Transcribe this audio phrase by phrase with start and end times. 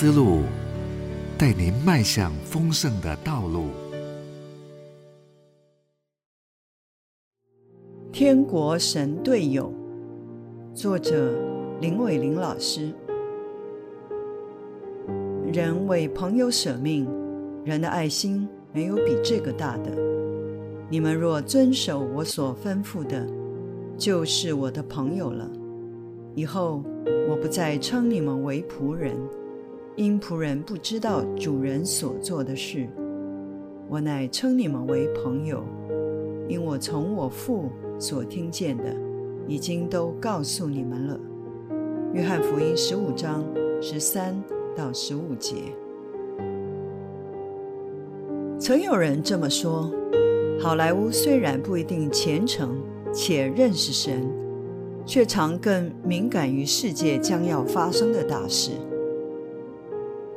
[0.00, 0.38] 思路，
[1.36, 3.66] 带您迈向丰盛的道路。
[8.10, 9.70] 天国神队友，
[10.72, 11.38] 作者
[11.82, 12.90] 林伟玲老师。
[15.52, 17.06] 人为朋友舍命，
[17.62, 19.92] 人的爱心没有比这个大的。
[20.88, 23.28] 你们若遵守我所吩咐的，
[23.98, 25.46] 就是我的朋友了。
[26.34, 26.82] 以后
[27.28, 29.14] 我不再称你们为仆人，
[29.96, 32.88] 因仆人不知道主人所做的事；
[33.88, 35.62] 我乃称你们为朋友，
[36.48, 38.96] 因我从我父所听见的，
[39.46, 41.20] 已经都告诉你们了。
[42.14, 43.44] 约翰福音十五章
[43.80, 44.42] 十三
[44.74, 45.56] 到十五节。
[48.58, 49.90] 曾有人这么说：
[50.60, 52.80] 好莱坞虽然不一定虔诚
[53.12, 54.40] 且认识神。
[55.06, 58.72] 却常更敏感于世界将要发生的大事，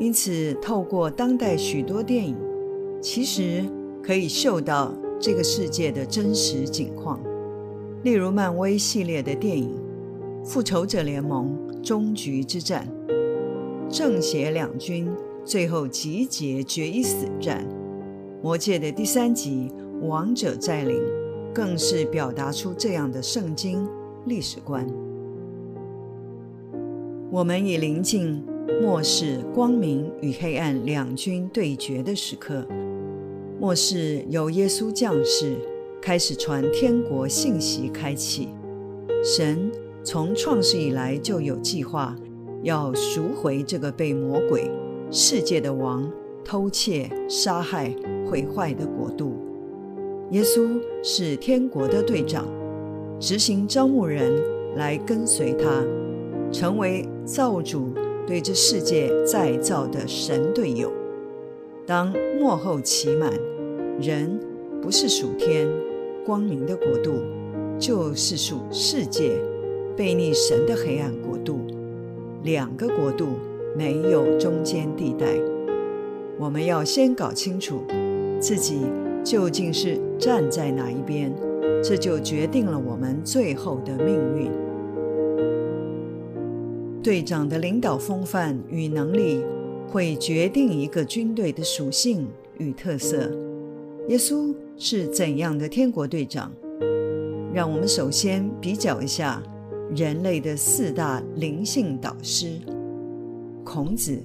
[0.00, 2.34] 因此透过当代许多电影，
[3.02, 3.62] 其实
[4.02, 7.20] 可以嗅到这个世界的真实景况。
[8.02, 9.78] 例如漫威系列的电影
[10.44, 12.88] 《复仇者联盟：终局之战》，
[13.90, 15.06] 正邪两军
[15.44, 17.62] 最后集结决一死战，
[18.42, 19.70] 《魔戒》的第三集
[20.06, 20.96] 《王者再临》，
[21.52, 23.86] 更是表达出这样的圣经。
[24.24, 24.86] 历史观，
[27.30, 28.42] 我们已临近
[28.80, 32.66] 末世光明与黑暗两军对决的时刻。
[33.58, 35.56] 末世由耶稣降世，
[36.00, 38.48] 开始传天国信息开启。
[39.22, 39.70] 神
[40.02, 42.16] 从创世以来就有计划，
[42.62, 44.70] 要赎回这个被魔鬼
[45.10, 46.10] 世界的王
[46.44, 47.94] 偷窃、杀害、
[48.26, 49.36] 毁坏的国度。
[50.30, 52.46] 耶稣是天国的队长。
[53.18, 54.42] 执行招募人
[54.76, 55.84] 来跟随他，
[56.50, 57.92] 成为造物主
[58.30, 60.92] 对这世界再造的神队友。
[61.84, 63.28] 当末后期满，
[64.00, 64.38] 人
[64.80, 65.66] 不是属天
[66.24, 67.14] 光明的国度，
[67.76, 69.36] 就是属世界
[69.96, 71.58] 背逆神的黑暗国度。
[72.44, 73.30] 两个国度
[73.76, 75.26] 没有中间地带。
[76.38, 77.82] 我们要先搞清楚
[78.38, 78.82] 自己
[79.24, 81.34] 究竟是站在哪一边。
[81.82, 84.69] 这就决定了我们最后的命运。
[87.02, 89.42] 队长的领导风范与能力，
[89.88, 92.28] 会决定一个军队的属性
[92.58, 93.30] 与特色。
[94.08, 96.52] 耶稣是怎样的天国队长？
[97.54, 99.42] 让我们首先比较一下
[99.96, 102.60] 人类的四大灵性导师：
[103.64, 104.18] 孔子、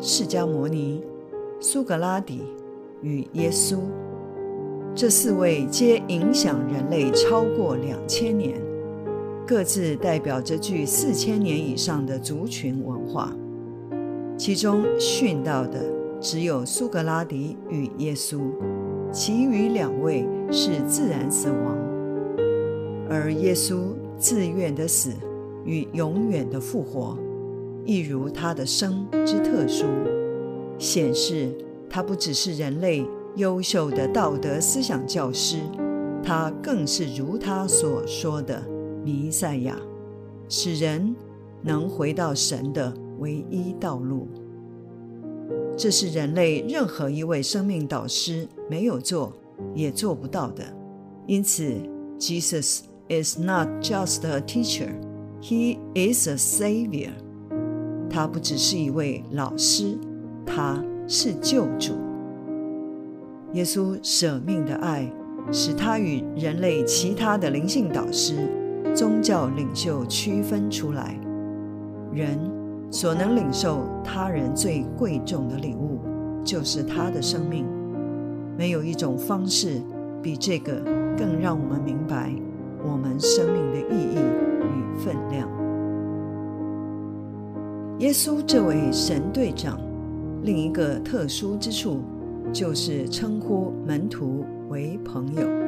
[0.00, 1.00] 释迦牟尼、
[1.60, 2.42] 苏格拉底
[3.00, 3.78] 与耶稣。
[4.92, 8.60] 这四位皆影响人类超过两千年，
[9.46, 13.32] 各自代表着具四千年以上的族群文化。
[14.36, 15.80] 其中殉道的
[16.20, 18.40] 只有苏格拉底与耶稣，
[19.12, 21.78] 其余两位是自然死亡。
[23.08, 25.12] 而耶稣自愿的死
[25.64, 27.16] 与永远的复活，
[27.84, 29.86] 亦如他的生之特殊，
[30.76, 31.50] 显示
[31.88, 33.06] 他不只是人类。
[33.36, 35.58] 优秀的道德思想教师，
[36.22, 38.62] 他更是如他所说的
[39.06, 39.78] 弥赛亚，
[40.48, 41.14] 使人
[41.62, 44.26] 能回到神的唯一道路。
[45.76, 49.32] 这是人类任何一位生命导师没有做
[49.76, 50.64] 也做不到的。
[51.24, 51.72] 因此
[52.18, 54.88] ，Jesus is not just a teacher;
[55.40, 57.12] he is a savior。
[58.10, 59.96] 他不只是一位老师，
[60.44, 61.92] 他是救主。
[63.52, 65.08] 耶稣舍命的爱，
[65.52, 68.34] 使他与人类其他的灵性导师、
[68.96, 71.20] 宗教领袖区分出来。
[72.12, 72.38] 人
[72.90, 76.00] 所能领受他人最贵重的礼物，
[76.42, 77.66] 就是他的生命。
[78.56, 79.82] 没有一种方式
[80.22, 80.80] 比这个
[81.14, 82.32] 更让我们明白
[82.82, 85.46] 我们生命的意义与分量。
[87.98, 89.78] 耶稣这位神队长，
[90.42, 92.00] 另一个特殊之处。
[92.52, 95.65] 就是称呼门徒为朋友。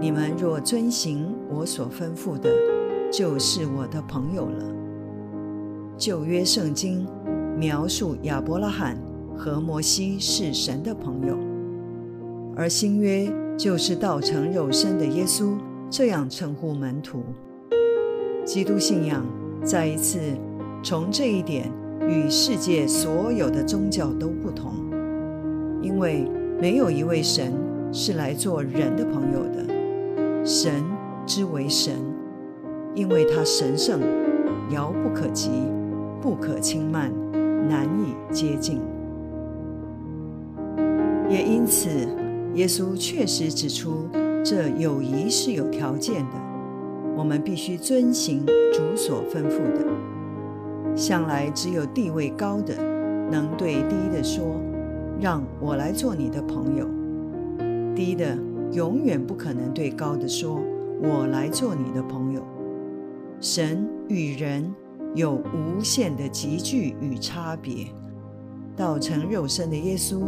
[0.00, 2.48] 你们若遵行我所吩咐的，
[3.10, 4.64] 就是我的朋友了。
[5.96, 7.04] 旧约圣经
[7.58, 8.96] 描述亚伯拉罕
[9.36, 11.36] 和摩西是神的朋友，
[12.54, 15.56] 而新约就是道成肉身的耶稣
[15.90, 17.24] 这样称呼门徒。
[18.44, 19.26] 基督信仰
[19.64, 20.20] 再一次
[20.82, 21.70] 从这一点
[22.08, 24.72] 与世界所有的宗教都不同。
[25.82, 26.24] 因为
[26.60, 27.52] 没有一位神
[27.92, 29.66] 是来做人的朋友的，
[30.48, 30.82] 神
[31.26, 31.92] 之为神，
[32.94, 34.00] 因为他神圣，
[34.70, 35.50] 遥不可及，
[36.22, 37.12] 不可轻慢，
[37.68, 38.80] 难以接近。
[41.28, 41.90] 也因此，
[42.54, 44.08] 耶稣确实指出，
[44.42, 46.36] 这友谊是有条件的，
[47.14, 48.42] 我们必须遵行
[48.72, 49.84] 主所吩咐的。
[50.96, 52.74] 向来只有地位高的
[53.30, 54.58] 能对低的说
[55.20, 56.88] ：“让我来做你的朋友。”
[57.94, 58.34] 低的
[58.72, 60.60] 永远不可能对高的说
[61.02, 62.42] ：“我来做你的朋友。”
[63.40, 64.74] 神与人
[65.14, 67.86] 有无限的集聚与差别，
[68.76, 70.22] 道成肉身的耶稣。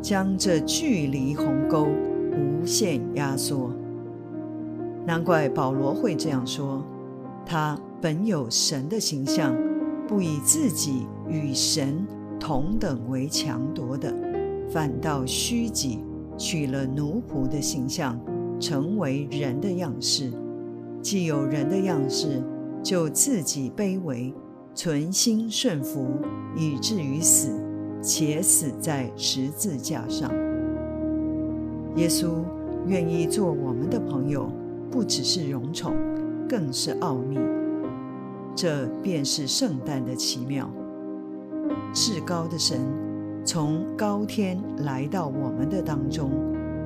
[0.00, 3.70] 将这距离鸿沟无限压缩，
[5.06, 6.84] 难怪保罗会这样说：
[7.46, 9.54] 他本有神的形象，
[10.08, 12.04] 不以自己与神
[12.40, 14.12] 同等为强夺的，
[14.68, 16.00] 反倒虚己，
[16.36, 18.18] 取了奴仆的形象，
[18.58, 20.32] 成为人的样式。
[21.00, 22.42] 既有人的样式，
[22.82, 24.32] 就自己卑微，
[24.74, 26.06] 存心顺服，
[26.56, 27.50] 以至于死。
[28.04, 30.28] 且死在十字架上。
[31.94, 32.42] 耶稣
[32.88, 34.50] 愿意做我们的朋友，
[34.90, 35.94] 不只是荣宠，
[36.48, 37.38] 更是奥秘。
[38.56, 40.68] 这便是圣诞的奇妙。
[41.92, 42.80] 至高的神
[43.44, 46.30] 从高天来到我们的当中，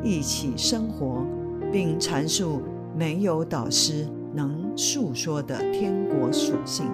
[0.03, 1.25] 一起生活，
[1.71, 2.63] 并阐述
[2.97, 6.87] 没有导师能述说的天国属性。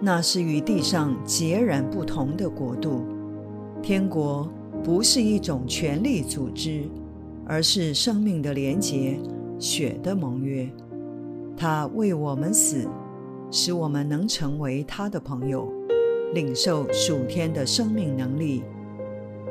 [0.00, 3.04] 那是与地上截然不同的国度。
[3.82, 4.48] 天国
[4.82, 6.84] 不是一种权力组织，
[7.46, 9.18] 而是生命的连结、
[9.58, 10.66] 血的盟约。
[11.56, 12.88] 他为我们死，
[13.50, 15.70] 使我们能成为他的朋友，
[16.34, 18.62] 领受属天的生命能力。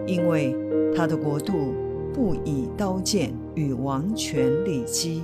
[0.05, 0.55] 因为
[0.95, 1.73] 他的国度
[2.13, 5.23] 不以刀剑与王权立基，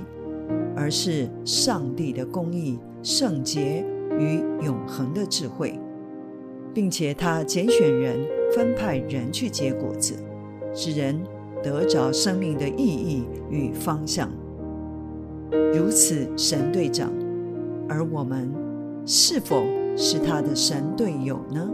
[0.74, 3.84] 而是上帝的公义、圣洁。
[4.18, 5.78] 与永恒的智慧，
[6.74, 8.18] 并且他拣选人，
[8.52, 10.14] 分派人去结果子，
[10.74, 11.18] 使人
[11.62, 14.28] 得着生命的意义与方向。
[15.72, 17.10] 如此神队长，
[17.88, 18.52] 而我们
[19.06, 19.64] 是否
[19.96, 21.68] 是他的神队友呢？